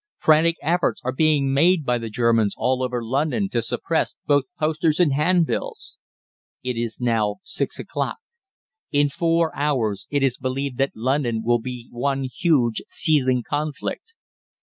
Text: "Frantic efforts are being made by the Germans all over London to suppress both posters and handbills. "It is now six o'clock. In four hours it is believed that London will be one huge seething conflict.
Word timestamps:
"Frantic 0.17 0.55
efforts 0.63 0.99
are 1.03 1.11
being 1.11 1.53
made 1.53 1.85
by 1.85 1.99
the 1.99 2.09
Germans 2.09 2.55
all 2.57 2.81
over 2.81 3.03
London 3.03 3.49
to 3.49 3.61
suppress 3.61 4.15
both 4.25 4.45
posters 4.59 4.99
and 4.99 5.13
handbills. 5.13 5.99
"It 6.63 6.75
is 6.75 6.99
now 6.99 7.35
six 7.43 7.77
o'clock. 7.77 8.17
In 8.91 9.09
four 9.09 9.55
hours 9.55 10.07
it 10.09 10.23
is 10.23 10.39
believed 10.39 10.79
that 10.79 10.95
London 10.95 11.43
will 11.45 11.59
be 11.59 11.87
one 11.91 12.23
huge 12.23 12.81
seething 12.87 13.43
conflict. 13.47 14.15